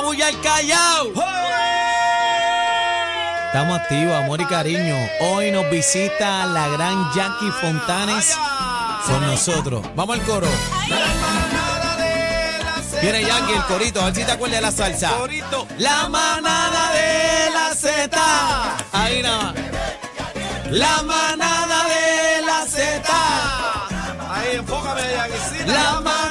[0.00, 1.12] bulla al callao.
[3.46, 4.96] Estamos activos, amor y cariño.
[5.20, 8.36] Hoy nos visita la gran Jackie Fontanes
[9.06, 9.86] con nosotros.
[9.94, 10.48] Vamos al coro.
[13.00, 15.12] Viene Jackie, el corito, a ver si te acuerdas de la salsa.
[15.78, 18.20] La manada de la Z.
[18.92, 19.54] Ahí nada más.
[20.70, 23.02] La manada de la Z.
[24.30, 25.70] Ahí, enfócame, Jackie.
[25.70, 26.23] La manada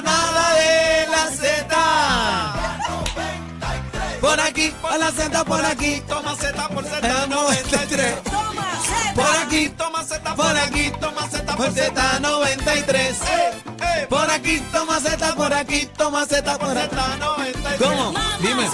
[4.63, 6.01] aquí, a la Z, por aquí.
[6.07, 8.15] Toma Z por Z, Eh, 93.
[9.15, 13.15] Por aquí, Toma Z por aquí, Toma Z por Z93.
[13.29, 16.95] Eh, Por aquí, toma Z, por aquí, toma Z, por aquí.
[16.95, 17.77] Z 93.
[17.81, 18.13] ¿Cómo?
[18.39, 18.69] Dime.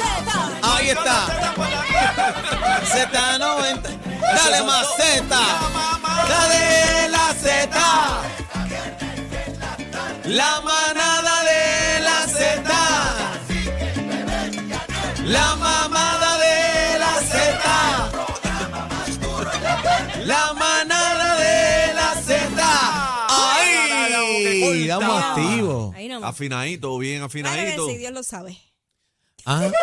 [0.64, 1.28] Ahí está.
[2.86, 3.82] Z90.
[4.36, 5.38] Dale más Z.
[6.30, 7.80] Dale la Z.
[10.26, 12.70] La manada de la Z.
[15.26, 15.56] La
[20.30, 22.60] La manada de la Z.
[25.32, 25.96] Activos.
[25.96, 26.30] Ahí nomás.
[26.30, 27.88] Afinadito, bien afinadito.
[27.88, 28.58] sí, Dios lo sabe.
[29.46, 29.72] Ah.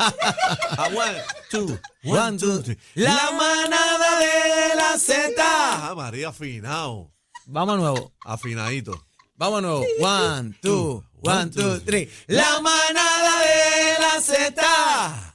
[0.00, 1.18] Ah, one,
[1.50, 2.78] two, One, two, three.
[2.94, 5.34] La manada de la Z.
[5.40, 7.10] Ah, María, afinado.
[7.46, 8.12] Vamos de nuevo.
[8.24, 9.04] Afinadito.
[9.34, 9.84] Vamos de nuevo.
[10.00, 12.08] One, two, one, two, three.
[12.28, 15.34] La manada de la Z.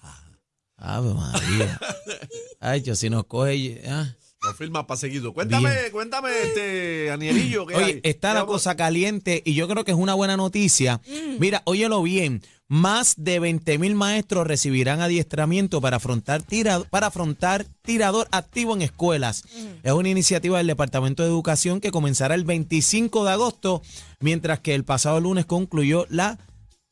[0.78, 1.80] Ave María.
[2.62, 3.82] Ay, yo si nos coge.
[3.90, 4.08] ah.
[4.44, 5.34] Lo firma para seguido.
[5.34, 5.92] Cuéntame, Bien.
[5.92, 7.66] cuéntame, este, Anielillo.
[7.66, 7.84] ¿qué hay?
[7.84, 11.00] Oye, está ¿Qué la vamos- cosa caliente y yo creo que es una buena noticia.
[11.40, 12.42] Mira, óyelo bien.
[12.68, 18.82] Más de 20 mil maestros recibirán adiestramiento para afrontar, tira- para afrontar tirador activo en
[18.82, 19.44] escuelas.
[19.84, 23.82] Es una iniciativa del Departamento de Educación que comenzará el 25 de agosto,
[24.22, 26.40] mientras que el pasado lunes concluyó la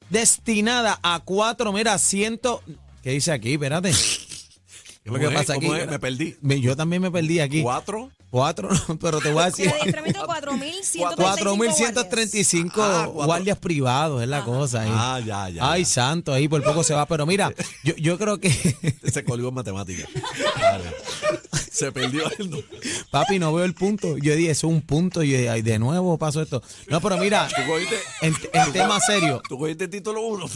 [0.10, 2.62] destinada a cuatro, mira, ciento...
[3.02, 3.54] ¿Qué dice aquí?
[3.54, 3.92] Espérate.
[5.04, 5.42] ¿Qué es lo ¿Cómo que es?
[5.42, 5.68] pasa aquí?
[5.68, 6.36] Me perdí.
[6.42, 7.62] Me- Yo también me perdí aquí.
[7.64, 8.12] ¿Cuatro?
[8.30, 8.70] Cuatro,
[9.02, 9.68] pero te voy a decir...
[9.70, 14.84] adiestramiento 4.135 4.135 Ah, guardias privados, es la cosa.
[14.84, 14.90] ahí.
[14.94, 15.70] Ah, ya, ya.
[15.72, 15.90] Ay, ya.
[15.90, 17.06] santo, ahí por poco se va.
[17.08, 17.52] Pero mira,
[17.84, 18.52] yo, yo creo que,
[19.12, 20.08] Se colgó en matemáticas.
[20.62, 20.84] Vale.
[21.72, 22.66] Se perdió el
[23.10, 24.18] papi, no veo el punto.
[24.18, 25.24] Yo dije, eso es un punto.
[25.24, 26.62] Y ay, de nuevo paso esto.
[26.90, 30.48] No, pero mira, ¿Tú cogiste, en, en tema serio, tú cogiste título uno?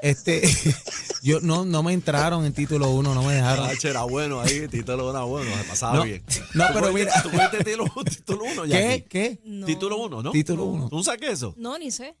[0.00, 0.42] este,
[1.22, 3.66] yo no, no me entraron en título 1, no me dejaron.
[3.68, 6.22] Ah, era bueno ahí, título era bueno, se pasaba No, bien.
[6.54, 7.22] no, ¿Tú pero cogiste- mira.
[7.22, 9.06] ¿Tú cogiste título, título uno, ¿Qué?
[9.10, 9.40] ¿Qué?
[9.44, 9.66] No.
[9.66, 10.30] Título uno, ¿no?
[10.30, 10.88] Título uno.
[10.88, 11.52] ¿Tú no saques eso?
[11.56, 12.14] No, ni sé.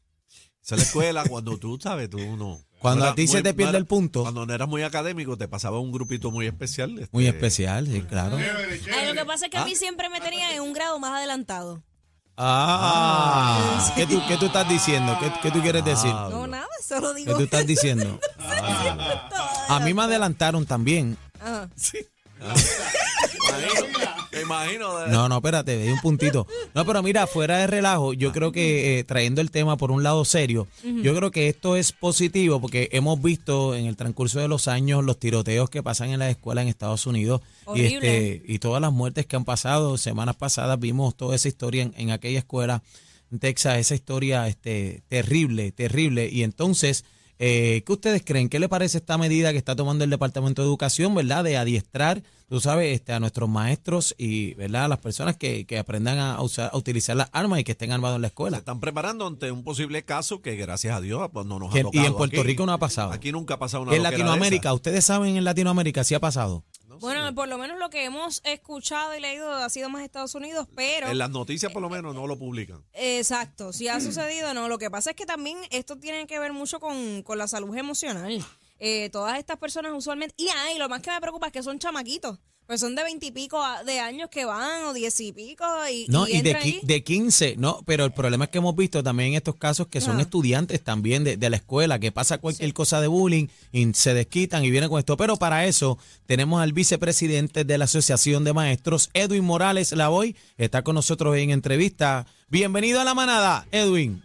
[0.62, 2.60] Esa es la escuela cuando tú sabes, tú no.
[2.80, 4.22] Cuando a ti se te pierde no era- el punto.
[4.22, 6.98] Cuando no eras muy académico, te pasaba un grupito muy especial.
[6.98, 8.36] este, Muy especial, sí, claro.
[8.36, 11.12] Ay, lo que pasa es que a mí siempre me tenían en un grado más
[11.18, 11.82] adelantado.
[12.42, 15.14] Ah, ¿qué tú, qué tú estás diciendo?
[15.20, 16.10] ¿Qué, qué tú quieres decir?
[16.10, 17.36] No, nada, solo ¿Qué digo.
[17.36, 18.18] tú estás diciendo?
[19.68, 21.18] A mí me adelantaron también.
[21.38, 21.68] Ajá.
[24.42, 24.98] Imagino, me imagino.
[24.98, 26.46] de- No, no, espérate, di un puntito.
[26.74, 30.02] No, pero mira, fuera de relajo, yo creo que eh, trayendo el tema por un
[30.02, 30.66] lado serio,
[31.02, 35.04] yo creo que esto es positivo porque hemos visto en el transcurso de los años
[35.04, 37.40] los tiroteos que pasan en las escuelas en Estados Unidos
[37.74, 39.96] y, este, y todas las muertes que han pasado.
[39.98, 42.82] Semanas pasadas vimos toda esa historia en, en aquella escuela
[43.32, 46.28] en Texas, esa historia este, terrible, terrible.
[46.30, 47.04] Y entonces...
[47.42, 48.50] Eh, ¿Qué ustedes creen?
[48.50, 51.42] ¿Qué le parece esta medida que está tomando el Departamento de Educación, verdad?
[51.42, 54.84] De adiestrar, tú sabes, este, a nuestros maestros y, ¿verdad?
[54.84, 57.92] A las personas que, que aprendan a, usar, a utilizar las armas y que estén
[57.92, 58.58] armados en la Se escuela.
[58.58, 62.04] están preparando ante un posible caso que, gracias a Dios, pues no nos ha tocado
[62.04, 62.46] y en Puerto aquí.
[62.46, 63.10] Rico no ha pasado.
[63.10, 66.62] Aquí nunca ha pasado una En Latinoamérica, ustedes saben en Latinoamérica si ha pasado.
[66.90, 70.34] No Bueno, por lo menos lo que hemos escuchado y leído ha sido más Estados
[70.34, 71.06] Unidos, pero...
[71.06, 72.84] En las noticias, por lo menos, no lo publican.
[72.94, 74.68] Exacto, si ha sucedido, no.
[74.68, 77.76] Lo que pasa es que también esto tiene que ver mucho con, con la salud
[77.76, 78.44] emocional.
[78.80, 80.34] Eh, todas estas personas usualmente...
[80.38, 82.38] Y ay, lo más que me preocupa es que son chamaquitos.
[82.66, 86.40] Pues son de veintipico de años que van, o diez y pico, y, No, y,
[86.40, 89.56] de, qui- de 15, no, pero el problema es que hemos visto también en estos
[89.56, 90.22] casos que son Ajá.
[90.22, 94.64] estudiantes también de, de la escuela, que pasa cualquier cosa de bullying y se desquitan
[94.64, 95.16] y vienen con esto.
[95.16, 100.82] Pero para eso tenemos al vicepresidente de la Asociación de Maestros, Edwin Morales Lavoy, está
[100.84, 102.24] con nosotros en entrevista.
[102.50, 104.22] Bienvenido a la manada, Edwin.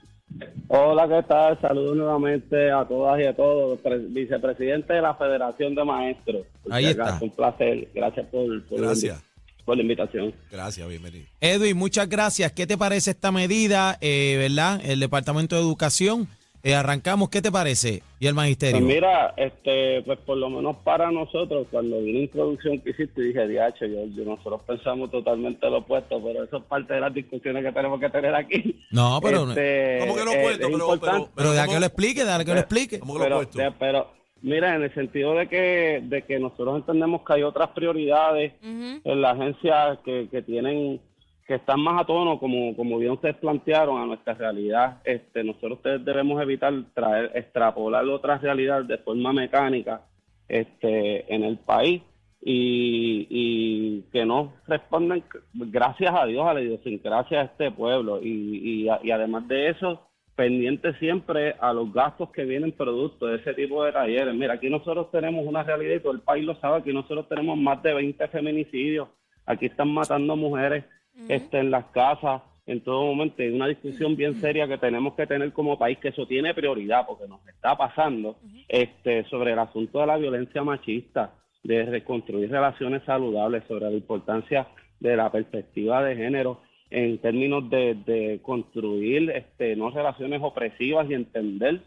[0.68, 1.60] Hola, ¿qué tal?
[1.62, 3.80] Saludos nuevamente a todas y a todos.
[3.80, 6.46] Pre- vicepresidente de la Federación de Maestros.
[6.70, 7.18] Ahí está.
[7.22, 7.88] Un placer.
[7.94, 9.18] Gracias por, por la Gracias.
[9.20, 10.34] invi- por la invitación.
[10.52, 11.26] Gracias, bienvenido.
[11.40, 12.52] Edwin, muchas gracias.
[12.52, 14.82] ¿Qué te parece esta medida, eh, verdad?
[14.84, 16.28] El Departamento de Educación.
[16.68, 18.02] Eh, arrancamos, ¿qué te parece?
[18.20, 18.80] Y el magisterio.
[18.80, 23.22] Pues mira, este, pues por lo menos para nosotros, cuando vi la introducción que hiciste,
[23.22, 27.14] dije, diacho, yo, yo- nosotros pensamos totalmente lo opuesto, pero eso es parte de las
[27.14, 28.82] discusiones que tenemos que tener aquí.
[28.90, 30.50] No, pero- Este, ¿Cómo que lo eh, opuesto?
[30.66, 31.12] es Pero- importante.
[31.20, 31.74] pero- pero deja ¿cómo?
[31.76, 33.00] que lo explique, déjale que lo explique.
[33.00, 33.58] ¿Cómo que lo pero, opuesto?
[33.60, 37.70] de- pero, Mira, en el sentido de que, de que nosotros entendemos que hay otras
[37.70, 41.00] prioridades en la agencia que, que tienen
[41.46, 45.02] que están más a tono, como, como bien ustedes plantearon, a nuestra realidad.
[45.04, 50.02] Este, nosotros ustedes debemos evitar traer, extrapolar otras realidades de forma mecánica
[50.48, 52.02] este, en el país
[52.42, 58.20] y, y que no responden, gracias a Dios, a la idiosincrasia de este pueblo.
[58.24, 60.02] Y, y, y además de eso,
[60.36, 64.34] pendiente siempre a los gastos que vienen producto de ese tipo de talleres.
[64.34, 67.58] Mira, aquí nosotros tenemos una realidad y todo el país lo sabe, aquí nosotros tenemos
[67.58, 69.08] más de 20 feminicidios,
[69.46, 70.84] aquí están matando mujeres
[71.30, 73.42] este, en las casas en todo momento.
[73.42, 77.06] Hay una discusión bien seria que tenemos que tener como país, que eso tiene prioridad
[77.06, 81.34] porque nos está pasando este, sobre el asunto de la violencia machista,
[81.64, 84.68] de reconstruir relaciones saludables, sobre la importancia
[85.00, 91.16] de la perspectiva de género en términos de, de construir este, no relaciones opresivas y
[91.16, 91.82] entender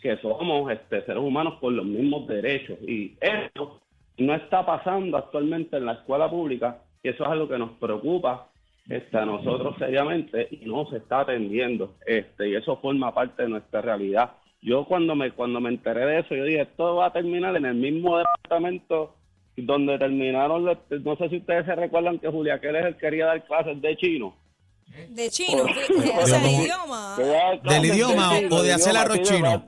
[0.00, 2.78] que somos este, seres humanos con los mismos derechos.
[2.82, 3.80] Y eso
[4.18, 8.48] no está pasando actualmente en la escuela pública y eso es algo que nos preocupa
[8.88, 11.94] este, a nosotros seriamente y no se está atendiendo.
[12.06, 14.32] Este, y eso forma parte de nuestra realidad.
[14.60, 17.66] Yo cuando me, cuando me enteré de eso, yo dije, esto va a terminar en
[17.66, 19.14] el mismo departamento
[19.56, 23.80] donde terminaron, los- no sé si ustedes se recuerdan que Julia Keller quería dar clases
[23.82, 24.34] de chino.
[25.08, 27.16] De chino, que- o sea, el idioma.
[27.64, 29.64] ¿Del idioma o de hacer arroz chino?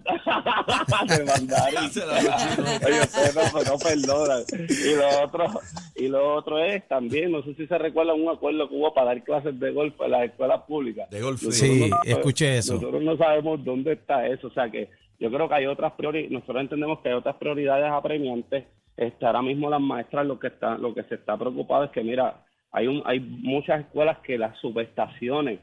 [1.08, 1.78] de mandarín.
[1.78, 2.64] Hacer arroz chino.
[2.86, 4.42] Oye, ustedes no, no perdonan.
[4.68, 5.60] Y lo otro,
[5.96, 9.08] y lo otro es también, no sé si se recuerdan un acuerdo que hubo para
[9.08, 11.08] dar clases de golf en las escuelas públicas.
[11.10, 11.46] De golf, sí.
[11.46, 12.74] Nosotros Sí, no- escuché eso.
[12.74, 16.30] Nosotros no sabemos dónde está eso, o sea que yo creo que hay otras prioridades,
[16.32, 18.64] nosotros entendemos que hay otras prioridades apremiantes.
[18.96, 22.02] Este, ahora mismo las maestras lo que está, lo que se está preocupado es que
[22.02, 22.44] mira,
[22.74, 25.60] hay un, hay muchas escuelas que las subestaciones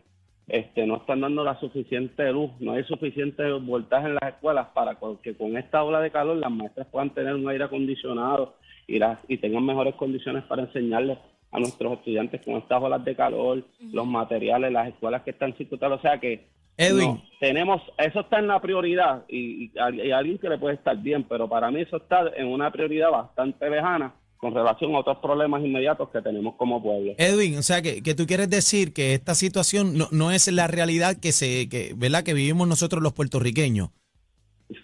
[0.47, 4.97] este, no están dando la suficiente luz, no hay suficiente voltaje en las escuelas para
[5.23, 8.55] que con esta ola de calor las maestras puedan tener un aire acondicionado
[8.87, 11.17] y, las, y tengan mejores condiciones para enseñarles
[11.51, 15.99] a nuestros estudiantes con estas olas de calor, los materiales, las escuelas que están circuladas,
[15.99, 16.47] o sea que
[16.77, 17.09] Edwin.
[17.09, 20.75] no, tenemos, eso está en la prioridad y, y, hay- hay alguien que le puede
[20.75, 24.99] estar bien, pero para mí eso está en una prioridad bastante lejana con relación a
[24.99, 27.13] otros problemas inmediatos que tenemos como pueblo.
[27.19, 30.65] Edwin, o sea, que, que tú quieres decir que esta situación no, no es la
[30.67, 32.23] realidad que se, que, ¿verdad?
[32.23, 33.89] Que vivimos nosotros los puertorriqueños.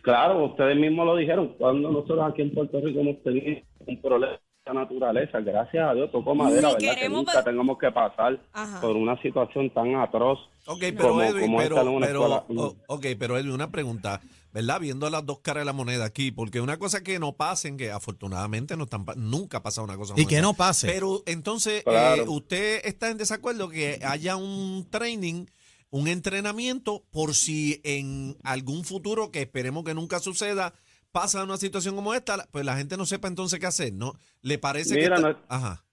[0.03, 4.33] Claro, ustedes mismos lo dijeron, cuando nosotros aquí en Puerto Rico hemos tenido un problema
[4.33, 6.95] de esta naturaleza, gracias a Dios tocó madera, ¿verdad?
[6.99, 8.81] Que nunca tengamos que pasar Ajá.
[8.81, 12.35] por una situación tan atroz Ok, pero como, Edwin, como esta pero, en una pero,
[12.37, 12.61] escuela.
[12.61, 14.19] o- ok, pero Edwin, una pregunta,
[14.57, 14.79] ¿verdad?
[14.79, 17.91] Viendo las dos caras de la moneda aquí, porque una cosa que no pasen, que
[17.91, 20.87] afortunadamente no están, nunca ha pasado una cosa Y como que no pase.
[20.87, 22.23] Pero entonces, Claro.
[22.23, 25.45] eh, ¿usted está en desacuerdo que haya un training,
[25.89, 30.73] un entrenamiento, por si en algún futuro, que esperemos que nunca suceda,
[31.11, 34.13] pasa una situación como esta, pues la gente no sepa entonces qué hacer, ¿no?
[34.41, 35.21] ¿Le parece Mira, que...
[35.21, 35.83] no- está- Ajá.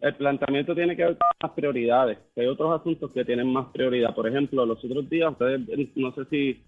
[0.00, 2.16] El planteamiento tiene que ver con las prioridades.
[2.36, 4.14] Hay otros asuntos que tienen más prioridad.
[4.14, 5.60] Por ejemplo, los otros días, ustedes
[5.94, 6.64] no sé si,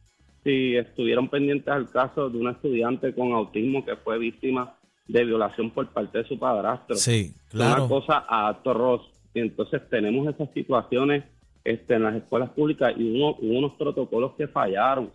[0.46, 4.76] si estuvieron pendientes al caso de una estudiante con autismo que fue víctima
[5.08, 6.94] de violación por parte de su padrastro.
[6.94, 7.88] Sí, Una claro.
[7.88, 9.02] cosa atroz.
[9.34, 11.24] Y entonces tenemos esas situaciones
[11.64, 15.10] este, en las escuelas públicas y uno, hubo unos protocolos que fallaron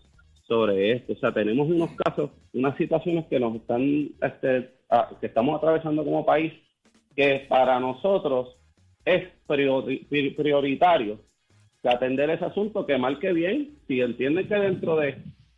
[0.47, 1.13] sobre esto.
[1.13, 6.03] O sea, tenemos unos casos, unas situaciones que nos están, este, a- que estamos atravesando
[6.03, 6.51] como país,
[7.15, 8.57] que para nosotros
[9.05, 11.19] es priori- pri- prioritario
[11.81, 15.17] que atender ese asunto, que mal que bien, si entienden que dentro de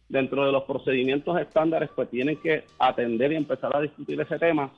[0.09, 4.71] dentro de los procedimientos estándares, pues tienen que atender y empezar a discutir ese tema,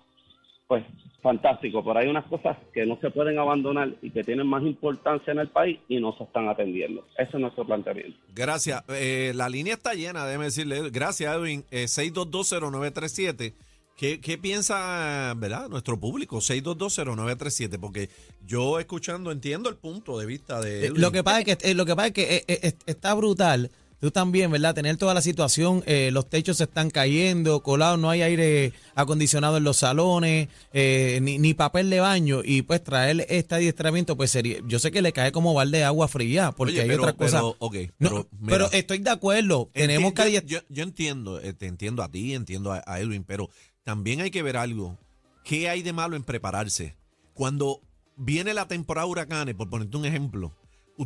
[0.66, 0.84] pues
[1.22, 5.34] fantástico, pero hay unas cosas que no se pueden abandonar y que tienen más importancia
[5.34, 7.06] en el país y no se están atendiendo.
[7.18, 8.18] Ese es nuestro planteamiento.
[8.34, 8.84] Gracias.
[8.90, 10.90] Eh, la línea está llena, déjeme decirle.
[10.92, 11.66] Gracias, Edwin.
[11.72, 13.54] Eh, 6220937.
[13.96, 16.38] ¿Qué, ¿Qué piensa, verdad, nuestro público?
[16.42, 18.10] 6220937, porque
[18.46, 21.02] yo escuchando entiendo el punto de vista de Eh, Edwin.
[21.02, 23.72] Lo que pasa es que, eh, lo que, pasa es que eh, está brutal.
[24.02, 24.75] Tú también, ¿verdad?
[24.75, 29.56] Tener toda la situación, eh, los techos se están cayendo, colados, no hay aire acondicionado
[29.58, 34.30] en los salones, eh, ni, ni papel de baño, y pues traer este adiestramiento, pues
[34.30, 37.04] sería, yo sé que le cae como balde de agua fría, porque Oye, hay pero-
[37.04, 37.38] otra cosa.
[37.38, 38.78] pero, ok, No, pero, pero, mira.
[38.78, 43.00] estoy de acuerdo, tenemos que yo, yo, entiendo, te entiendo a ti, entiendo a, a
[43.00, 43.50] Edwin, pero
[43.86, 44.98] también hay que ver algo.
[45.46, 46.98] ¿Qué hay de malo en prepararse?
[47.34, 47.82] Cuando
[48.18, 50.54] viene la temporada de huracanes, por ponerte un ejemplo,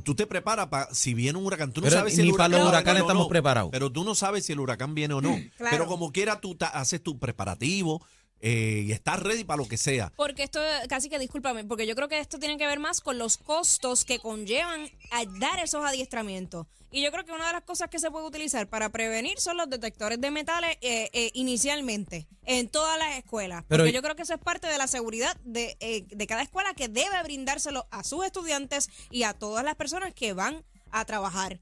[0.03, 1.73] tú te preparas para si viene un huracán.
[1.73, 3.71] Tú no Pero sabes si ni el para huracán los viene huracanes estamos no, preparados.
[3.71, 5.37] Pero tú no sabes si el huracán viene o no.
[5.57, 5.71] Claro.
[5.71, 8.01] Pero como quiera, tú haces tu preparativo.
[8.41, 10.11] Eh, y estar ready para lo que sea.
[10.15, 13.17] Porque esto, casi que discúlpame, porque yo creo que esto tiene que ver más con
[13.17, 16.67] los costos que conllevan a dar esos adiestramientos.
[16.91, 19.57] Y yo creo que una de las cosas que se puede utilizar para prevenir son
[19.57, 23.63] los detectores de metales eh, eh, inicialmente en todas las escuelas.
[23.67, 25.75] Pero- porque yo creo que eso es parte de la seguridad de,
[26.09, 30.33] de cada escuela que debe brindárselo a sus estudiantes y a todas las personas que
[30.33, 31.59] van a trabajar.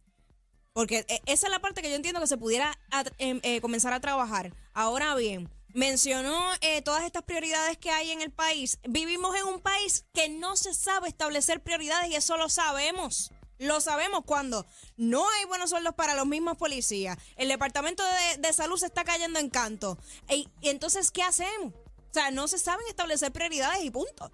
[0.72, 2.78] Porque esa es la parte que yo entiendo que se pudiera
[3.18, 4.54] em, comenzar a trabajar.
[4.74, 8.80] Ahora bien, mencionó eh, todas estas prioridades que hay en el país.
[8.90, 13.32] Vivimos en un país que no se sabe establecer prioridades y eso lo sabemos.
[13.60, 14.66] Lo sabemos cuando
[14.98, 17.20] no hay buenos sueldos para los mismos policías.
[17.36, 20.00] El departamento de, de salud se está cayendo en canto.
[20.30, 21.76] Y, y entonces, ¿qué hacemos?
[21.76, 24.32] O sea, no se saben establecer prioridades y punto.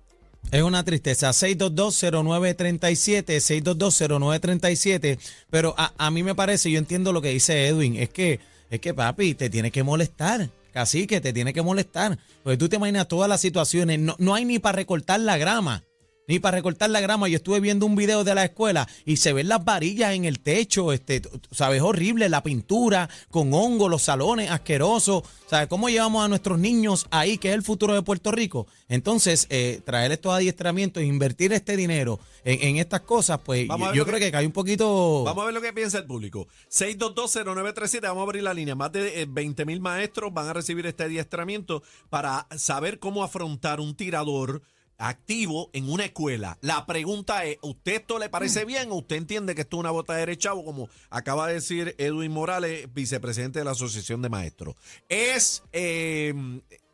[0.49, 1.31] Es una tristeza.
[1.31, 5.19] 6220937, 6220937.
[5.49, 8.79] Pero a, a mí me parece, yo entiendo lo que dice Edwin, es que, es
[8.79, 10.49] que papi, te tiene que molestar.
[10.73, 12.17] Casi que te tiene que molestar.
[12.43, 13.99] Porque tú te imaginas todas las situaciones.
[13.99, 15.83] No, no hay ni para recortar la grama.
[16.25, 17.27] Ni para recortar la grama.
[17.27, 20.39] Yo estuve viendo un video de la escuela y se ven las varillas en el
[20.39, 20.93] techo.
[20.93, 22.29] Este, sabes, horrible.
[22.29, 25.23] La pintura con hongo, los salones asquerosos.
[25.49, 28.67] ¿Sabes cómo llevamos a nuestros niños ahí, que es el futuro de Puerto Rico?
[28.87, 34.17] Entonces, eh, traer estos adiestramientos, invertir este dinero en, en estas cosas, pues yo, creo
[34.17, 35.23] que- que cae un poquito.
[35.25, 36.47] Vamos a ver lo que piensa el público.
[36.71, 38.75] 6220937, vamos a abrir la línea.
[38.75, 43.95] Más de 20 mil maestros van a recibir este adiestramiento para saber cómo afrontar un
[43.95, 44.61] tirador
[45.03, 46.57] activo en una escuela.
[46.61, 49.91] La pregunta es, ¿usted esto le parece bien o usted entiende que esto es una
[49.91, 54.75] bota de chavo, como acaba de decir Edwin Morales, vicepresidente de la Asociación de Maestros?
[55.09, 56.33] Es, eh,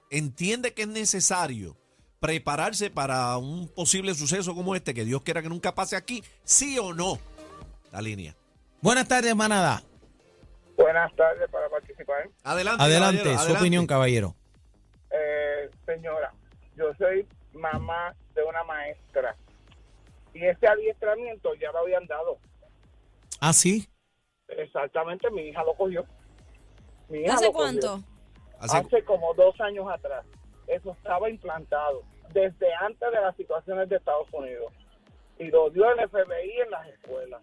[0.10, 1.78] entiende que es necesario
[2.20, 6.80] prepararse para un posible suceso como este, que Dios quiera que nunca pase aquí, sí
[6.80, 7.20] o no.
[7.92, 8.36] La línea.
[8.82, 9.84] Buenas tardes, manada.
[10.75, 12.30] Buenas tardes para participar.
[12.44, 12.84] Adelante.
[12.84, 13.62] Adelante, caballero, su adelante.
[13.62, 14.36] opinión, caballero.
[15.12, 16.34] Eh, señora,
[16.75, 17.25] yo soy
[17.60, 19.36] mamá de una maestra
[20.34, 22.38] y ese adiestramiento ya lo habían dado.
[23.39, 23.88] Ah, sí.
[24.48, 26.06] Exactamente, mi hija lo cogió.
[27.10, 27.66] Mi hija ¿Hace lo cogió.
[27.66, 28.04] cuánto?
[28.60, 30.25] Hace- Hace como dos años atrás.
[30.68, 34.72] Eso estaba implantado desde antes de las situaciones de Estados Unidos.
[35.39, 37.42] Y lo dio el FBI en las escuelas.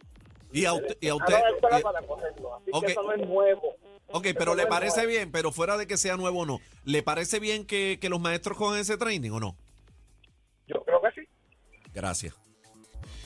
[0.53, 2.55] y a usted, y a Ah, usted- para cogerlo.
[2.55, 2.85] Así ok.
[2.87, 3.75] que eso no es nuevo.
[4.13, 5.09] ok, Eso pero no ¿le parece nuevo.
[5.11, 5.33] bien?
[5.33, 8.57] Pero fuera de que sea nuevo o no, ¿le parece bien que, que los maestros
[8.57, 9.57] cojan ese training o no?
[10.67, 11.29] Yo creo que sí.
[11.95, 12.35] Gracias.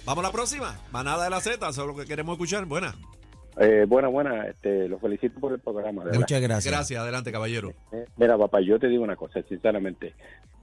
[0.05, 0.79] Vamos a la próxima.
[0.93, 2.65] Manada de la Z, eso es lo que queremos escuchar.
[2.67, 2.95] Buena.
[3.59, 6.03] Eh, buena, buena, este, los felicito por el programa.
[6.03, 6.21] de verdad.
[6.21, 6.73] Muchas gracias.
[6.73, 7.73] Gracias, adelante, caballero.
[7.93, 10.15] Eh, Mira, papá, yo te digo una cosa, sinceramente,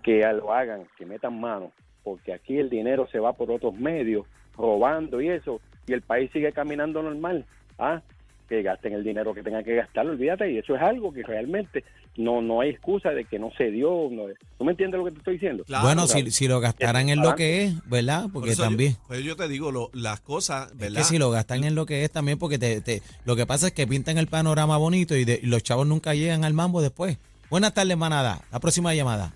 [0.01, 1.71] que lo hagan, que metan mano,
[2.03, 6.31] porque aquí el dinero se va por otros medios, robando y eso, y el país
[6.31, 7.45] sigue caminando normal.
[7.77, 8.01] ¿Ah?
[8.47, 11.83] Que gasten el dinero que tengan que gastar, olvídate, y eso es algo que realmente
[12.15, 14.07] no no hay excusa de que no se dio.
[14.09, 14.23] No,
[14.57, 15.65] ¿Tú me entiendes lo que te estoy diciendo?
[15.65, 15.83] Claro.
[15.83, 18.23] bueno, si, si lo gastaran en lo que es, ¿verdad?
[18.23, 18.93] Por Porque también.
[18.93, 20.97] Yo, pues yo te digo, lo- las cosas, Es ¿verdad?
[20.99, 23.67] que si lo gastan en lo que es también, porque te, te- lo que pasa
[23.67, 26.81] es que pintan el panorama bonito y, de- y los chavos nunca llegan al mambo
[26.81, 27.17] después.
[27.49, 28.41] Buenas tardes, manada.
[28.51, 29.33] La próxima llamada.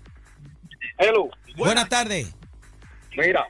[0.98, 2.34] Hello, Buenas tardes.
[3.16, 3.46] mira,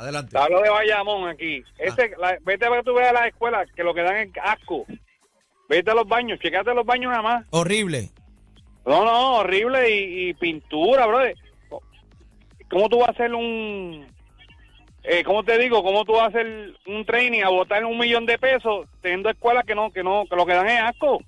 [0.00, 0.32] Adelante.
[0.32, 1.62] Te hablo de Bayamón aquí.
[1.78, 4.30] Ese, la- vete a ver que tú veas las escuelas que lo que dan es
[4.42, 4.86] asco.
[5.68, 7.46] Vete a los baños, checate los baños nada más.
[7.50, 8.08] Horrible.
[8.86, 11.36] No, no, horrible y, y pintura, brother.
[12.70, 14.06] ¿Cómo tú vas a hacer un...
[15.02, 15.82] Eh, ¿Cómo te digo?
[15.82, 19.64] ¿Cómo tú vas a hacer un training a botar un millón de pesos teniendo escuelas
[19.64, 21.20] que no, que no, que lo que dan es asco?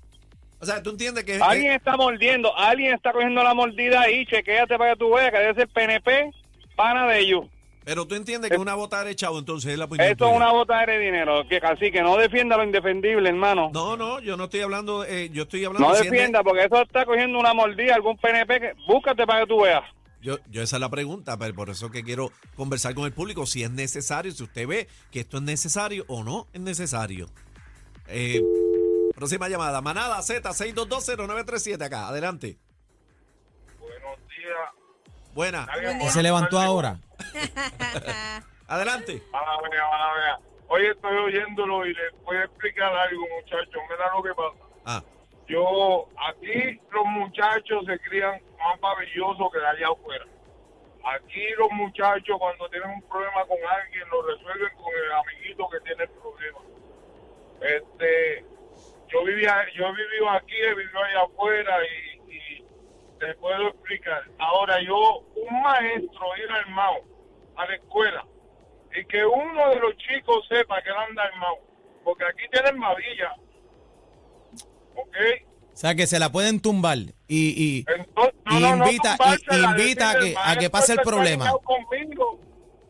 [0.59, 1.37] O sea, tú entiendes que...
[1.41, 5.37] Alguien está mordiendo, alguien está cogiendo la mordida ahí, chequéate para que tú veas que
[5.39, 6.31] debe ser PNP,
[6.75, 7.45] pana de ellos.
[7.85, 10.35] Pero tú entiendes que es una bota de chavo, entonces es la opinión Esto es
[10.35, 13.69] una bota de dinero, que así que no defienda lo indefendible, hermano.
[13.73, 15.89] No, no, yo no estoy hablando, eh, yo estoy hablando...
[15.89, 19.61] No defienda, porque eso está cogiendo una mordida, algún PNP, que, búscate para que tú
[19.61, 19.83] veas.
[20.21, 23.45] Yo, yo esa es la pregunta, pero por eso que quiero conversar con el público,
[23.45, 27.27] si es necesario, si usted ve que esto es necesario o no es necesario.
[28.07, 28.41] Eh,
[29.13, 32.57] próxima llamada, Manada Z, 6220937 acá, adelante.
[33.79, 34.83] Buenos días.
[35.33, 35.67] Buena,
[36.05, 36.99] ¿Y se levantó ahora?
[38.67, 39.21] adelante.
[39.31, 40.39] Mala mala.
[40.67, 43.81] Hoy estoy oyéndolo y les voy a explicar algo, muchachos.
[43.89, 44.57] Mira lo que pasa.
[44.85, 45.03] Ah,
[45.47, 50.25] Yo, aquí los muchachos se crían más maravillosos que de allá afuera.
[51.05, 55.79] Aquí los muchachos cuando tienen un problema con alguien lo resuelven con el amiguito que
[55.81, 56.59] tiene el problema.
[57.61, 58.45] Este,
[59.09, 62.65] yo vivía, yo he vivido aquí, he vivido allá afuera y, y
[63.19, 64.23] te puedo explicar.
[64.39, 67.12] Ahora yo, un maestro ir armado
[67.55, 68.25] a la escuela
[68.95, 71.57] y que uno de los chicos sepa que él anda armado,
[72.03, 73.35] porque aquí tienen mavilla,
[74.95, 75.17] ¿ok?
[75.73, 79.17] O sea, que se la pueden tumbar y, y, Entonces, y no, no, no invita,
[79.51, 81.51] invita a que, a que pase el problema.
[81.63, 82.39] conmigo.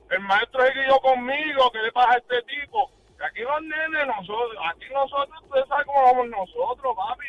[0.10, 2.92] El maestro es guiado conmigo, ¿qué le pasa a este tipo?
[3.18, 7.26] Que aquí los nenes, nosotros, aquí nosotros, ustedes saben cómo vamos nosotros, papi.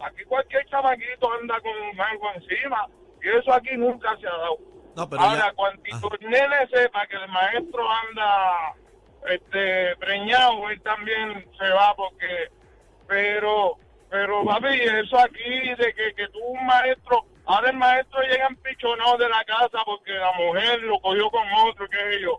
[0.00, 2.86] Aquí cualquier chamaquito anda con algo encima.
[3.22, 4.58] Y eso aquí nunca se ha dado.
[5.00, 6.16] No, pero Ahora, ya- cuando Ah.
[6.20, 8.74] nene sepa que el maestro anda
[9.30, 12.48] este preñado, él también se va porque...
[13.08, 13.76] Pero,
[14.10, 17.24] pero papi, eso aquí de que, que tú un maestro...
[17.46, 21.88] Ahora el maestro llega empichonado de la casa porque la mujer lo cogió con otro,
[21.88, 22.38] qué sé yo.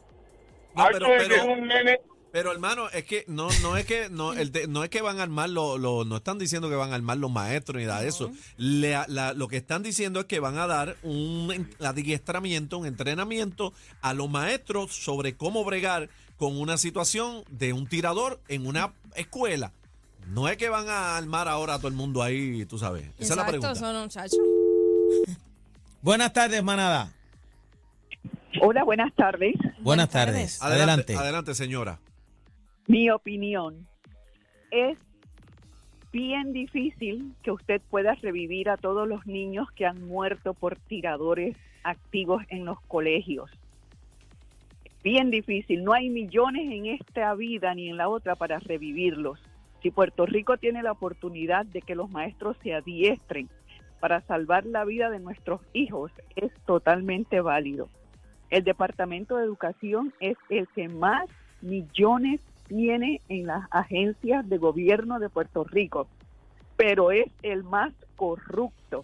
[0.76, 2.00] No, pero- que pero- un nene...
[2.32, 5.24] Pero hermano, es que no, no es que no, el no es que van a
[5.24, 8.08] armar lo, lo- no están diciendo que van a armar los maestros ni nada de
[8.08, 8.32] eso.
[8.56, 12.86] Le- la- lo que están diciendo es que van a dar un en- adiestramiento, un
[12.86, 18.94] entrenamiento a los maestros sobre cómo bregar con una situación de un tirador en una
[19.16, 19.74] escuela.
[20.28, 23.04] No es que van a armar ahora a todo el mundo ahí, tú sabes.
[23.20, 23.74] Esa es la pregunta.
[24.04, 24.38] muchacho.
[26.02, 27.12] Buenas tardes, manada.
[28.62, 29.54] Hola, buenas tardes.
[29.82, 30.60] Buenas tardes.
[30.60, 30.62] tardes.
[30.62, 31.16] Adelante.
[31.16, 32.00] Adelante, señora.
[32.92, 33.88] Mi opinión
[34.70, 34.98] es
[36.12, 41.56] bien difícil que usted pueda revivir a todos los niños que han muerto por tiradores
[41.86, 43.50] activos en los colegios.
[45.06, 45.86] Bien difícil.
[45.86, 49.40] No hay millones en esta vida ni en la otra para revivirlos.
[49.82, 53.48] Si Puerto Rico tiene la oportunidad de que los maestros se adiestren
[54.02, 57.88] para salvar la vida de nuestros hijos, es totalmente válido.
[58.50, 61.30] El Departamento de Educación es el que más
[61.62, 62.42] millones
[62.76, 66.08] tiene en las agencias de gobierno de Puerto Rico,
[66.78, 69.04] pero es el más corrupto.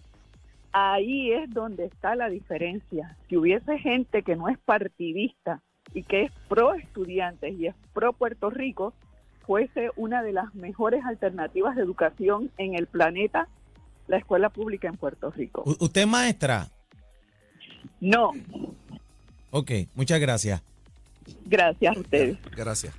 [0.72, 3.14] Ahí es donde está la diferencia.
[3.28, 5.60] Si hubiese gente que no es partidista
[5.92, 8.94] y que es pro estudiantes y es pro Puerto Rico,
[9.46, 13.48] fuese una de las mejores alternativas de educación en el planeta,
[14.06, 15.62] la escuela pública en Puerto Rico.
[15.66, 16.68] U- ¿Usted es maestra?
[18.00, 18.32] No,
[19.50, 20.62] Ok, muchas gracias.
[21.44, 22.38] gracias a ustedes.
[22.56, 22.94] Gracias.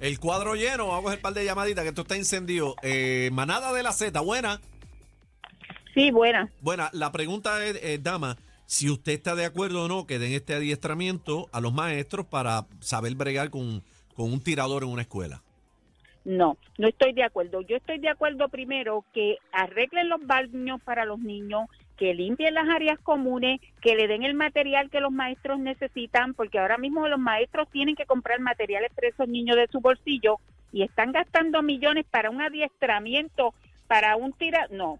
[0.00, 2.74] El cuadro lleno, vamos a coger un par de llamaditas que esto está encendido.
[2.82, 4.60] Eh, manada de la Z, buena.
[5.94, 6.50] Sí, buena.
[6.60, 8.36] Buena, la pregunta es, eh, dama,
[8.66, 12.66] si usted está de acuerdo o no que den este adiestramiento a los maestros para
[12.80, 13.82] saber bregar con,
[14.14, 15.42] con un tirador en una escuela.
[16.24, 17.60] No, no estoy de acuerdo.
[17.60, 22.68] Yo estoy de acuerdo primero que arreglen los baños para los niños, que limpien las
[22.68, 27.18] áreas comunes, que le den el material que los maestros necesitan, porque ahora mismo los
[27.18, 30.38] maestros tienen que comprar materiales para esos niños de su bolsillo
[30.72, 33.54] y están gastando millones para un adiestramiento,
[33.86, 34.66] para un tira...
[34.70, 34.98] No,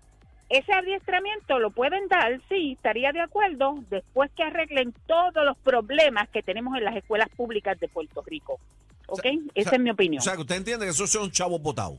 [0.48, 6.28] ese adiestramiento lo pueden dar, sí, estaría de acuerdo, después que arreglen todos los problemas
[6.28, 8.60] que tenemos en las escuelas públicas de Puerto Rico.
[9.06, 9.22] ¿Ok?
[9.22, 10.20] sea, Esa o sea, es mi opinión.
[10.20, 11.98] O sea, que usted entiende que esos son chavos votados.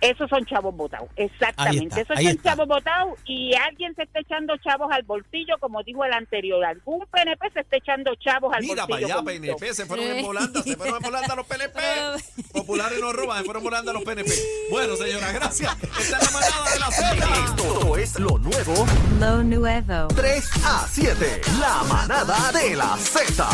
[0.00, 2.00] Esos son chavos votados, exactamente.
[2.00, 2.50] está, Esos son está.
[2.50, 6.64] chavos votados y alguien se está echando chavos al bolsillo, como dijo el anterior.
[6.64, 9.18] Algún PNP se está echando chavos al Mira para bolsillo.
[9.18, 9.24] allá.
[9.24, 11.74] PNP, se fueron en volanda, se fueron en volanda los PNP.
[11.74, 12.16] Pero-
[12.52, 14.30] Populares no roban, se fueron volando los PNP.
[14.70, 15.76] Bueno, señora, gracias.
[15.82, 17.44] Esta es la manada de la Z.
[17.44, 18.86] Esto es lo nuevo
[19.18, 20.08] Lo nuevo.
[20.16, 21.40] 3 a 7.
[21.60, 23.48] La manada de la Z.